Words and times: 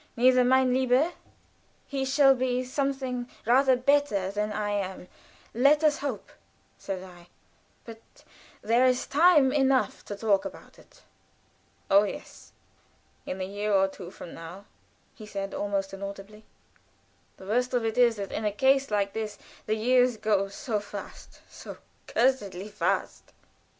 Nie, 0.17 0.31
mein 0.43 0.73
lieber; 0.73 1.11
he 1.85 2.03
shall 2.05 2.33
be 2.33 2.63
something 2.65 3.29
rather 3.45 3.75
better 3.75 4.31
than 4.31 4.51
I 4.51 4.71
am, 4.71 5.07
let 5.53 5.83
us 5.83 5.99
hope," 5.99 6.31
said 6.79 7.03
I; 7.03 7.27
"but 7.85 8.01
there 8.63 8.83
is 8.87 9.05
time 9.05 9.53
enough 9.53 10.03
to 10.05 10.15
talk 10.15 10.43
about 10.43 10.79
it." 10.79 11.03
"Oh, 11.91 12.01
yes! 12.05 12.51
In 13.27 13.39
a 13.39 13.43
year 13.43 13.71
or 13.71 13.87
two 13.87 14.09
from 14.09 14.33
now," 14.33 14.65
said 15.23 15.49
he, 15.51 15.55
almost 15.55 15.93
inaudibly. 15.93 16.45
"The 17.37 17.45
worst 17.45 17.71
of 17.75 17.85
it 17.85 17.95
is 17.95 18.15
that 18.15 18.31
in 18.31 18.43
a 18.43 18.51
case 18.51 18.89
like 18.89 19.13
this, 19.13 19.37
the 19.67 19.75
years 19.75 20.17
go 20.17 20.47
so 20.47 20.79
fast, 20.79 21.41
so 21.47 21.77
cursedly 22.07 22.69
fast." 22.69 23.33